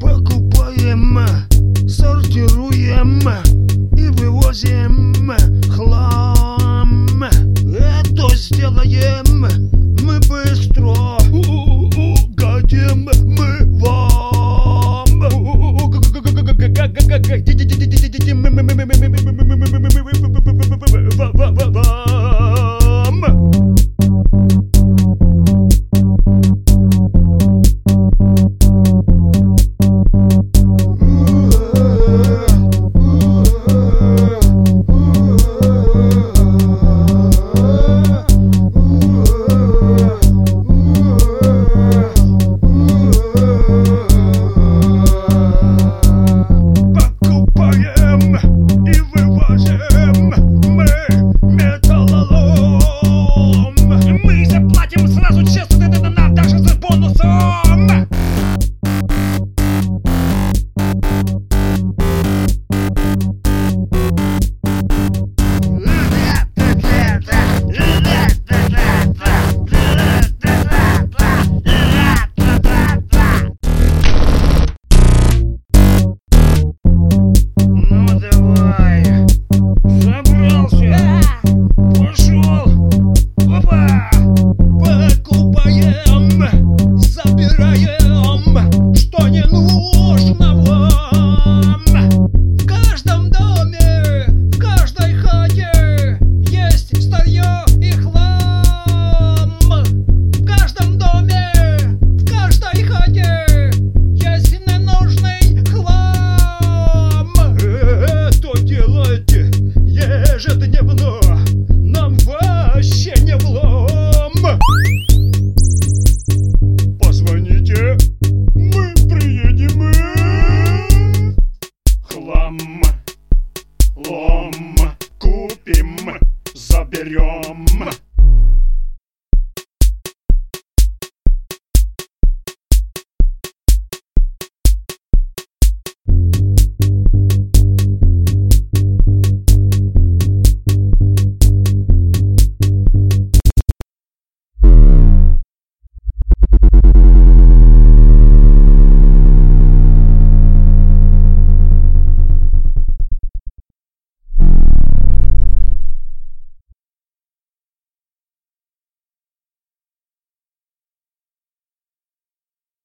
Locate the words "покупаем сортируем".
0.00-3.22